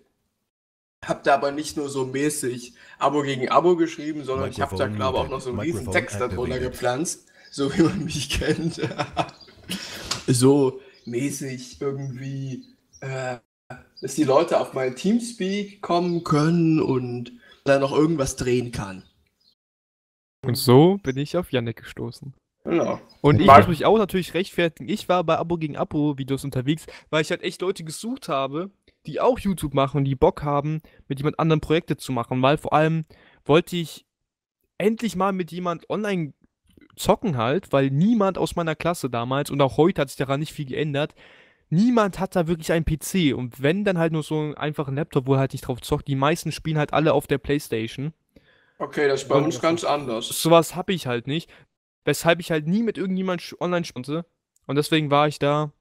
[1.06, 4.88] Hab da aber nicht nur so mäßig Abo gegen Abo geschrieben, sondern ich habe da,
[4.88, 8.30] glaube ich, auch noch so einen riesen Microphone Text darunter gepflanzt, so wie man mich
[8.38, 8.82] kennt.
[10.28, 12.66] so mäßig irgendwie,
[13.00, 13.38] äh,
[14.02, 17.32] dass die Leute auf mein Teamspeak kommen können und
[17.64, 19.04] da noch irgendwas drehen kann.
[20.46, 22.34] Und so bin ich auf Yannick gestoßen.
[22.68, 23.00] Genau.
[23.22, 24.90] Und ich muss mich auch natürlich rechtfertigen.
[24.90, 28.72] Ich war bei Abo gegen Abo-Videos unterwegs, weil ich halt echt Leute gesucht habe,
[29.06, 32.42] die auch YouTube machen und die Bock haben, mit jemand anderem Projekte zu machen.
[32.42, 33.06] Weil vor allem
[33.46, 34.06] wollte ich
[34.78, 36.34] endlich mal mit jemand online
[36.98, 40.52] zocken halt, weil niemand aus meiner Klasse damals und auch heute hat sich daran nicht
[40.52, 41.16] viel geändert.
[41.70, 45.26] Niemand hat da wirklich einen PC und wenn dann halt nur so einen einfachen Laptop,
[45.28, 46.08] wo er halt nicht drauf zockt.
[46.08, 48.14] Die meisten spielen halt alle auf der Playstation.
[48.80, 50.28] Okay, das ist bei uns ganz anders.
[50.28, 51.50] Sowas habe ich halt nicht.
[52.08, 54.26] Weshalb ich halt nie mit irgendjemand online konnte.
[54.66, 55.74] Und deswegen war ich da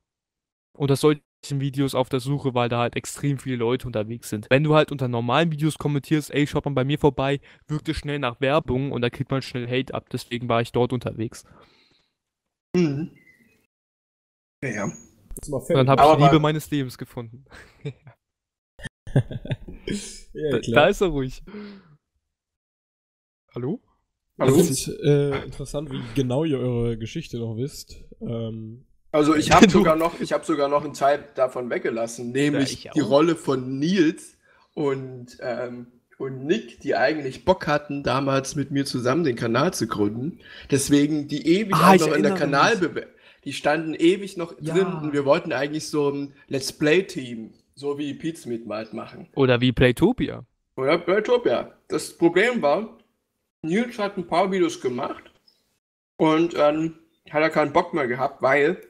[0.72, 4.48] unter solchen Videos auf der Suche, weil da halt extrem viele Leute unterwegs sind.
[4.50, 7.98] Wenn du halt unter normalen Videos kommentierst, ey, schaut mal bei mir vorbei, wirkt es
[7.98, 10.08] schnell nach Werbung und da kriegt man schnell Hate ab.
[10.10, 11.44] Deswegen war ich dort unterwegs.
[12.74, 13.16] Mhm.
[14.64, 14.84] Ja, ja.
[14.84, 17.44] Und dann habe ich die Liebe meines Lebens gefunden.
[20.32, 21.40] ja, Da, da ist er ruhig.
[23.54, 23.80] Hallo?
[24.38, 24.56] Hallo?
[24.56, 28.04] Es ist äh, interessant, wie genau ihr eure Geschichte noch wisst.
[28.20, 32.84] Ähm, Also ich habe sogar noch, ich habe sogar noch einen Teil davon weggelassen, nämlich
[32.86, 33.00] ich die.
[33.00, 34.36] Rolle von Nils
[34.74, 35.86] und ähm,
[36.18, 40.38] und Nick, die eigentlich Bock hatten, damals mit mir zusammen den Kanal zu gründen.
[40.70, 42.34] Deswegen die ewig Ah, auch noch in der.
[42.34, 43.12] Kanalbewertung.
[43.44, 44.74] Die standen ewig noch Ja.
[44.74, 49.28] drin und wir wollten eigentlich so ein Let's Play-Team, so wie Pizza mit halt machen.
[49.34, 50.44] Oder wie Playtopia.
[50.76, 51.72] Oder Beltopia.
[51.88, 52.98] Das Problem war,
[53.66, 55.24] Nils hat ein paar Videos gemacht
[56.16, 56.98] und ähm,
[57.30, 58.80] hat er keinen Bock mehr gehabt, weil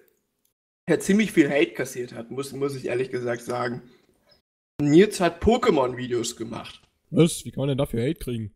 [0.86, 3.82] er ziemlich viel Hate kassiert hat, muss, muss ich ehrlich gesagt sagen.
[4.80, 6.80] Nils hat Pokémon-Videos gemacht.
[7.10, 7.44] was?
[7.44, 8.52] Wie kann man denn dafür Hate kriegen?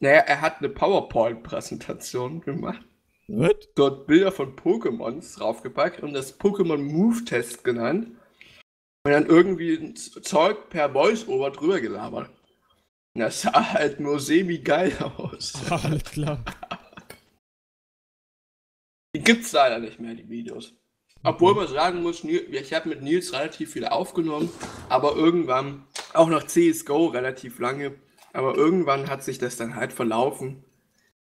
[0.00, 2.84] Naja, er hat eine PowerPoint-Präsentation gemacht,
[3.28, 3.54] Was?
[3.76, 8.08] dort Bilder von Pokémons draufgepackt und das Pokémon Move-Test genannt
[9.06, 12.30] und dann irgendwie ein Zeug per Voice-Over drüber gelabert.
[13.16, 15.54] Das sah halt nur semi-geil aus.
[15.70, 16.44] Alles klar.
[19.14, 20.74] Die gibt's leider nicht mehr, die Videos.
[21.22, 24.50] Obwohl man sagen muss, ich habe mit Nils relativ viel aufgenommen,
[24.88, 27.94] aber irgendwann, auch noch CSGO relativ lange,
[28.32, 30.64] aber irgendwann hat sich das dann halt verlaufen.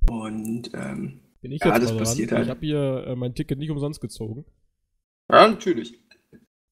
[0.10, 2.00] Und ähm, Bin ich Ja, jetzt das dran.
[2.00, 2.44] passiert halt.
[2.46, 4.46] Ich habe hier äh, mein Ticket nicht umsonst gezogen.
[5.32, 5.94] ja, natürlich.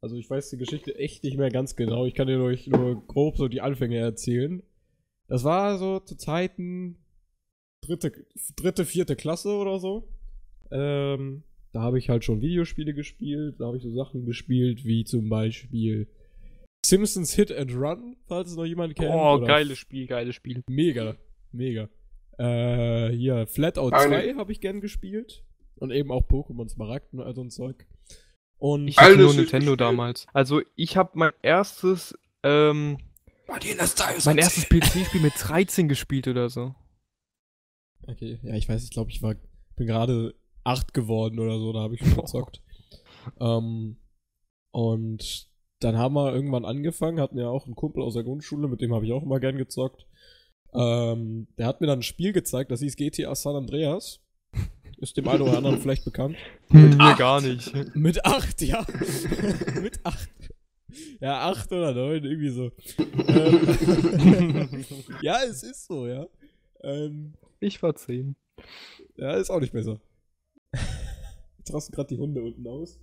[0.01, 2.05] Also ich weiß die Geschichte echt nicht mehr ganz genau.
[2.05, 4.61] Ich kann dir euch nur grob so die Anfänge erzählen.
[5.27, 6.97] Das war so zu Zeiten
[7.81, 8.11] dritte,
[8.55, 10.07] dritte vierte Klasse oder so.
[10.71, 13.55] Ähm, da habe ich halt schon Videospiele gespielt.
[13.59, 16.07] Da habe ich so Sachen gespielt wie zum Beispiel
[16.85, 19.11] Simpsons Hit and Run, falls es noch jemand kennt.
[19.13, 20.61] Oh, geiles Spiel, geiles Spiel.
[20.69, 21.15] Mega,
[21.51, 21.89] mega.
[22.37, 25.43] Äh, hier, Flatout Eine- 2 habe ich gern gespielt.
[25.77, 27.85] Und eben auch Pokémon Smaragd und all so ein Zeug.
[28.57, 29.81] Und Ich hatte Alles nur Nintendo gespielt.
[29.81, 30.25] damals.
[30.31, 32.97] Also ich habe mein erstes, ähm,
[33.47, 36.75] mein erstes PC-Spiel mit 13 gespielt oder so.
[38.07, 39.35] Okay, ja, ich weiß, ich glaube, ich war,
[39.75, 42.61] bin gerade 8 geworden oder so, da habe ich schon gezockt.
[43.39, 43.97] ähm,
[44.71, 48.81] und dann haben wir irgendwann angefangen, hatten ja auch einen Kumpel aus der Grundschule, mit
[48.81, 50.05] dem habe ich auch immer gern gezockt.
[50.73, 54.19] Ähm, der hat mir dann ein Spiel gezeigt, das hieß GTA San Andreas.
[54.97, 56.37] Ist dem einen oder anderen vielleicht bekannt.
[56.69, 57.19] Hm, mir acht.
[57.19, 57.73] gar nicht.
[57.95, 58.85] Mit 8, ja.
[59.81, 60.29] mit 8.
[61.19, 62.71] Ja, 8 oder 9, irgendwie so.
[63.27, 64.85] ähm,
[65.21, 66.27] ja, es ist so, ja.
[66.81, 68.35] Ähm, Ich war 10.
[69.17, 69.99] ja, ist auch nicht besser.
[71.57, 72.99] Jetzt rasten gerade die Hunde unten aus.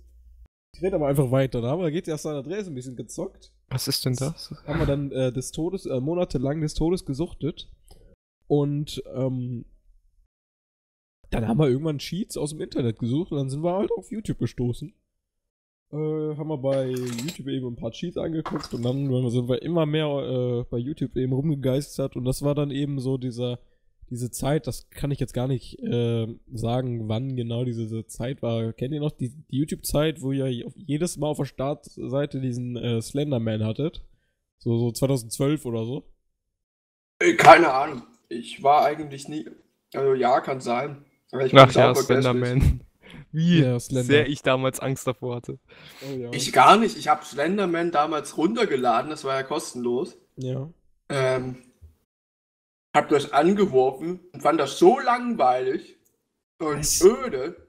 [0.75, 1.61] Ich rede aber einfach weiter.
[1.61, 3.51] Da haben wir GTA San Andreas ein bisschen gezockt.
[3.69, 4.51] Was ist denn das?
[4.65, 7.69] Haben wir dann äh, des Todes, äh, monatelang des Todes gesuchtet.
[8.47, 9.65] Und ähm,
[11.29, 14.11] dann haben wir irgendwann Cheats aus dem Internet gesucht und dann sind wir halt auf
[14.11, 14.93] YouTube gestoßen.
[15.93, 19.85] Äh, haben wir bei YouTube eben ein paar Cheats angeguckt und dann sind wir immer
[19.85, 23.59] mehr äh, bei YouTube eben rumgegeistert und das war dann eben so dieser
[24.09, 28.73] diese Zeit, das kann ich jetzt gar nicht äh, sagen, wann genau diese Zeit war.
[28.73, 33.01] Kennt ihr noch die, die YouTube-Zeit, wo ihr jedes Mal auf der Startseite diesen äh,
[33.01, 34.03] Slenderman hattet?
[34.59, 36.03] So, so 2012 oder so?
[37.19, 38.03] Äh, Keine Ahnung.
[38.29, 39.47] Ich war eigentlich nie.
[39.93, 41.05] Also ja, kann sein.
[41.31, 41.95] Aber ich Ach ja.
[41.95, 42.81] Slenderman.
[43.31, 45.59] Wie Ja, sehr ich damals Angst davor hatte.
[46.07, 46.29] Oh ja.
[46.31, 46.97] Ich gar nicht.
[46.97, 50.17] Ich habe Slenderman damals runtergeladen, das war ja kostenlos.
[50.37, 50.69] ja.
[51.09, 51.57] Ähm,
[52.95, 55.97] hab das angeworfen und fand das so langweilig
[56.59, 57.01] Und Was?
[57.01, 57.67] öde.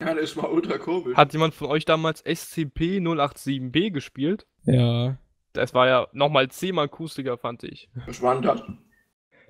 [0.00, 1.16] Ja, das war ultra komisch.
[1.16, 4.46] Hat jemand von euch damals SCP-087b gespielt?
[4.64, 5.16] Ja.
[5.52, 7.88] Das war ja nochmal zehnmal kuseliger, fand ich.
[8.06, 8.62] Was war denn das?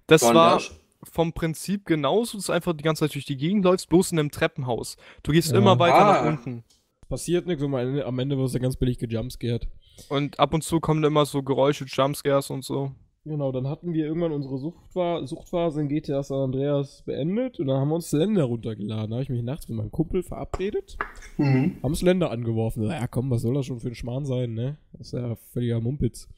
[0.06, 0.78] Das war das?
[1.02, 4.18] Vom Prinzip genauso, dass du einfach die ganze Zeit durch die Gegend läufst, bloß in
[4.18, 4.96] einem Treppenhaus.
[5.22, 5.58] Du gehst Ja.
[5.58, 6.12] immer weiter Ah.
[6.22, 6.64] nach unten.
[7.08, 9.68] Passiert nichts und am Ende- am Ende wirst du ganz billig gejumpscared.
[10.08, 12.92] Und ab und zu kommen immer so Geräusche, Jumpscares und so.
[13.24, 17.78] Genau, dann hatten wir irgendwann unsere Suchtpha- Suchtphase in GTA San Andreas beendet und dann
[17.78, 19.10] haben wir uns Slender runtergeladen.
[19.10, 20.96] Da habe ich mich nachts mit meinem Kumpel verabredet,
[21.36, 21.76] Mhm.
[21.82, 22.84] haben Slender angeworfen.
[22.84, 24.78] Ja, komm, was soll das schon für ein Schmarrn sein, ne?
[24.92, 26.28] Das ist ja völliger Mumpitz.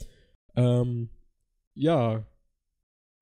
[0.56, 1.10] Ähm,
[1.74, 2.24] ja.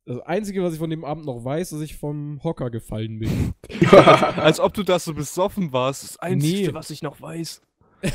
[0.09, 3.53] Das Einzige, was ich von dem Abend noch weiß, dass ich vom Hocker gefallen bin.
[4.37, 6.03] Als ob du da so besoffen warst.
[6.03, 6.75] Das Einzige, Nee.
[6.75, 7.61] was ich noch weiß.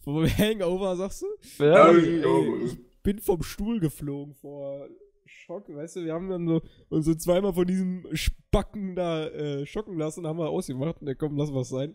[0.00, 1.26] Vom Hangover, sagst du?
[1.64, 4.88] Ja, Ey, ey, ich bin vom Stuhl geflogen vor
[5.26, 9.66] Schock, weißt du, wir haben dann so uns so zweimal von diesem Spacken da äh,
[9.66, 11.94] schocken lassen, haben wir ausgemacht und ja, komm, lass was sein.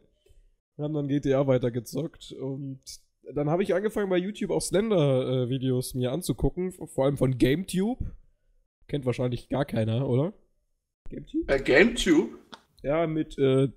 [0.76, 2.80] Wir haben dann GTA weitergezockt und
[3.34, 8.00] dann habe ich angefangen bei YouTube auch Slender-Videos mir anzugucken, vor allem von GameTube.
[8.90, 10.34] Kennt wahrscheinlich gar keiner, oder?
[11.10, 11.50] GameTube?
[11.50, 12.40] Äh, GameTube?
[12.82, 13.70] Ja, mit äh,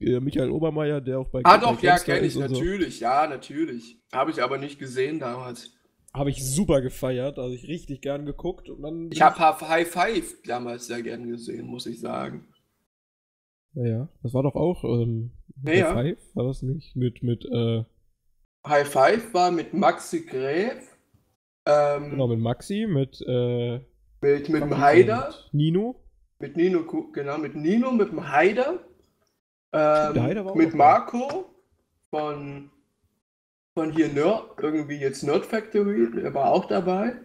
[0.00, 2.54] äh, Michael Obermeier, der auch bei Ah bei doch, ja, kenne ich, und so.
[2.54, 3.98] natürlich, ja, natürlich.
[4.12, 5.72] Habe ich aber nicht gesehen damals.
[6.12, 9.10] Habe ich super gefeiert, also ich richtig gern geguckt und dann.
[9.10, 12.46] Ich habe High Five damals sehr gern gesehen, muss ich sagen.
[13.72, 14.08] Ja, ja.
[14.22, 15.32] Das war doch auch ähm,
[15.64, 16.18] Ja, High.
[16.18, 16.94] Five, war das nicht?
[16.96, 17.84] Mit, mit, äh,
[18.66, 20.96] High Five war mit Maxi Gräf,
[21.66, 23.80] ähm, genau, mit Maxi, mit, äh,
[24.24, 25.96] mit, mit dem Haider, Nino.
[26.38, 28.80] mit Nino, genau, mit Nino, mit dem Haider,
[29.72, 30.74] ähm, der Haider war auch mit.
[30.74, 31.44] Marco
[32.10, 32.70] von,
[33.74, 37.16] von hier Nerd, irgendwie jetzt Nerd Factory, der war auch dabei.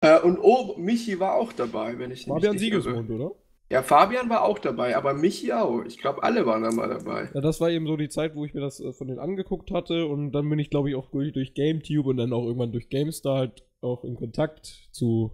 [0.00, 2.60] Äh, und oh, Michi war auch dabei, wenn ich Fabian nicht.
[2.60, 3.32] Siegesmund, oder?
[3.70, 5.82] Ja, Fabian war auch dabei, aber Michi auch.
[5.84, 7.28] Ich glaube, alle waren da mal dabei.
[7.34, 9.70] Ja, das war eben so die Zeit, wo ich mir das äh, von denen angeguckt
[9.70, 12.72] hatte und dann bin ich, glaube ich, auch durch, durch GameTube und dann auch irgendwann
[12.72, 15.32] durch GameStar halt auch in Kontakt zu.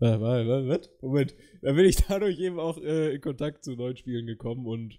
[0.00, 0.90] Was, was, was?
[1.02, 1.34] Moment.
[1.62, 4.98] Da bin ich dadurch eben auch äh, in Kontakt zu neuen Spielen gekommen und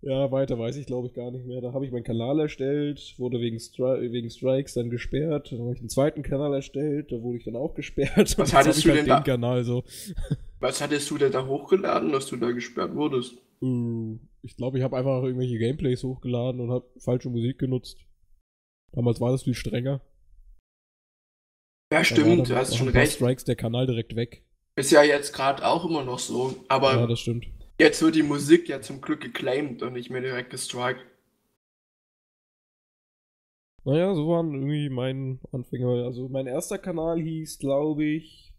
[0.00, 1.62] ja, weiter weiß ich, glaube ich, gar nicht mehr.
[1.62, 5.50] Da habe ich meinen Kanal erstellt, wurde wegen, Stri wegen Strikes dann gesperrt.
[5.50, 8.36] Dann habe ich einen zweiten Kanal erstellt, da wurde ich dann auch gesperrt.
[8.36, 9.20] Jetzt hattest du halt denn den da?
[9.22, 9.82] Kanal so.
[10.60, 13.36] Was hattest du denn da hochgeladen, dass du da gesperrt wurdest?
[13.62, 17.96] Äh, Ich glaube, ich habe einfach irgendwelche Gameplays hochgeladen und habe falsche Musik genutzt.
[18.92, 20.02] Damals war das viel strenger.
[21.94, 23.12] Ja, stimmt, dann du hast schon recht.
[23.12, 24.42] Strikes der Kanal direkt weg.
[24.74, 26.56] Ist ja jetzt gerade auch immer noch so.
[26.66, 27.46] Aber ja, das stimmt.
[27.78, 31.06] jetzt wird die Musik ja zum Glück geclaimed und nicht mehr direkt gestrikt.
[33.84, 36.04] Naja, so waren irgendwie mein Anfänger.
[36.04, 38.52] Also mein erster Kanal hieß, glaube ich.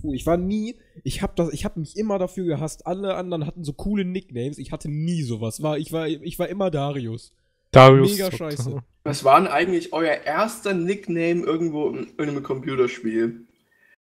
[0.00, 0.74] Puh, ich war nie.
[1.04, 1.52] Ich habe das.
[1.52, 2.84] Ich habe mich immer dafür gehasst.
[2.86, 4.58] Alle anderen hatten so coole Nicknames.
[4.58, 5.62] Ich hatte nie sowas.
[5.62, 7.32] War ich war ich war immer Darius.
[7.72, 8.12] Darius.
[8.12, 8.82] Mega scheiße.
[9.04, 13.46] Was war denn eigentlich euer erster Nickname irgendwo in, in einem Computerspiel?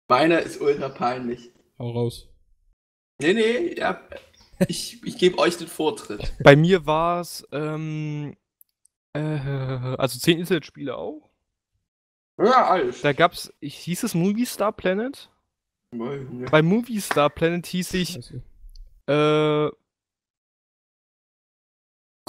[0.09, 1.53] Meiner ist ultra peinlich.
[1.79, 2.29] Hau raus.
[3.21, 4.01] Nee, nee, ja,
[4.69, 6.33] ich, ich gebe euch den Vortritt.
[6.43, 8.37] Bei mir war es, ähm,
[9.13, 11.29] äh, also 10 Internetspiele auch.
[12.39, 13.03] Ja, alles.
[13.03, 15.31] Da gab's, ich, hieß es Movie Star Planet?
[15.91, 18.19] Bei Movie Star Planet hieß ich,
[19.07, 19.69] äh,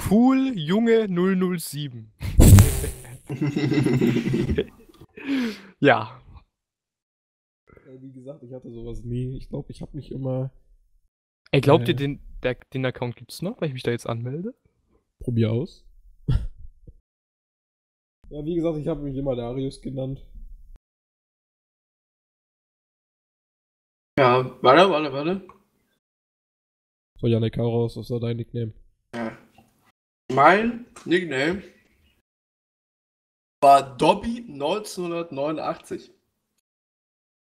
[0.10, 2.12] Cool Junge 007.
[5.80, 6.20] ja.
[8.00, 9.38] Wie gesagt, ich hatte sowas nie.
[9.38, 10.52] Ich glaube, ich habe mich immer.
[11.52, 11.92] Ey, glaubt Äh.
[11.92, 14.56] ihr, den, der, den Account gibt's noch, weil ich mich da jetzt anmelde?
[15.20, 15.86] Probier aus.
[16.28, 16.40] ja,
[18.46, 20.26] wie gesagt, ich habe mich immer Darius genannt.
[24.20, 25.48] ja, warte, warte, warte.
[27.20, 27.96] So, Janek, hau raus.
[27.96, 28.74] Was war dein Nickname?
[30.32, 31.64] Mein Nickname
[33.62, 36.12] war Dobby 1989.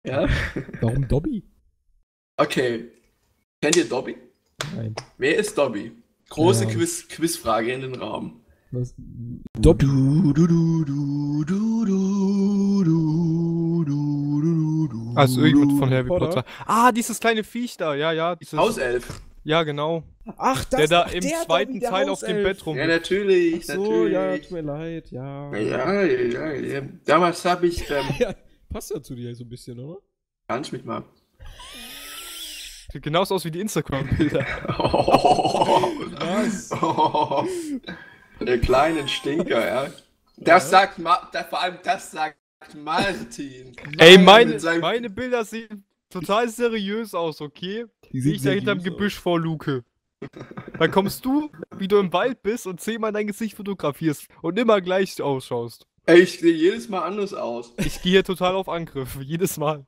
[0.05, 0.29] Ja.
[0.81, 1.45] Warum Dobby?
[2.37, 2.90] Okay.
[3.61, 4.16] Kennt ihr Dobby?
[4.75, 4.97] Nein.
[5.16, 5.92] Wer ist Dobby?
[6.29, 6.71] Große ja.
[6.71, 8.45] Quiz Quizfrage in den Raum.
[8.73, 8.95] Was?
[9.59, 9.87] Dobby.
[15.14, 16.45] Also irgendjemand von Harry Potter.
[16.66, 18.35] Ah, dieses kleine Viech da, ja, ja.
[18.35, 18.59] Dieses...
[18.59, 19.21] Hauself.
[19.45, 20.05] Ja, genau.
[20.37, 22.77] Ach, der da im zweiten Teil auf dem Bett rum.
[22.77, 24.13] Ja, natürlich, Ach so, natürlich.
[24.13, 25.53] ja, tut mir leid, ja.
[25.57, 26.83] Ja, ja, ja, ja.
[27.05, 28.35] Damals habe ich, ähm, Ja,
[28.73, 29.99] passt ja zu dir so ein bisschen, oder?
[30.47, 31.03] kannst mich mal.
[32.93, 34.41] Sieht genauso aus wie die Instagram-Bilder.
[36.19, 36.69] Was?
[38.41, 39.87] Der kleinen Stinker, ja.
[40.37, 42.37] Das sagt Ma da, vor allem das sagt
[42.77, 43.75] Martin.
[43.99, 47.87] Ey, meine, meine Bilder sehen total seriös aus, okay?
[48.11, 49.85] Wie ich da hinterm Gebüsch vor Luke.
[50.79, 54.81] Dann kommst du, wie du im Wald bist und zehnmal dein Gesicht fotografierst und immer
[54.81, 55.87] gleich ausschaust.
[56.07, 57.75] Ey, ich sehe jedes Mal anders aus.
[57.79, 59.85] Ich gehe hier total auf Angriff, jedes Mal.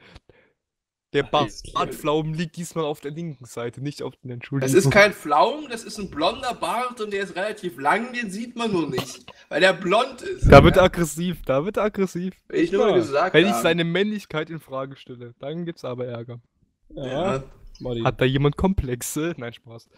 [1.14, 1.22] Der.
[1.22, 4.74] Bartpflaumen liegt diesmal auf der linken Seite, nicht auf den Entschuldigung.
[4.74, 8.30] Das ist kein Pflaum, das ist ein blonder Bart und der ist relativ lang, den
[8.30, 10.50] sieht man nur nicht, weil der blond ist.
[10.50, 10.86] Da wird er ja?
[10.86, 12.34] aggressiv, da wird er aggressiv.
[12.48, 12.94] Will ich nur Ja.
[12.96, 16.40] gesagt Wenn ich seine Männlichkeit in Frage stelle, dann gibt's aber Ärger.
[16.90, 18.04] Ja, Ja.
[18.04, 19.34] Hat da jemand Komplexe?
[19.36, 19.88] Nein, Spaß.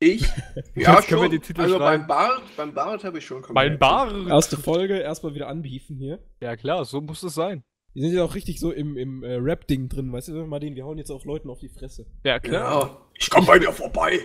[0.00, 0.22] ich?
[0.74, 1.30] Ja, Jetzt können wir schon.
[1.30, 2.06] den Titel also schreiben.
[2.06, 4.14] beim Bart, beim Bart habe ich schon Mein Bart!
[4.28, 6.18] Erste Folge, erstmal wieder anbiefen hier.
[6.40, 7.62] Ja klar, so muss es sein.
[7.92, 10.84] Wir sind ja auch richtig so im, im äh, Rap-Ding drin, weißt du, Martin, wir
[10.84, 12.06] hauen jetzt auch Leuten auf die Fresse.
[12.22, 12.82] Ja klar.
[12.82, 14.20] Ja, ich komm bei dir vorbei.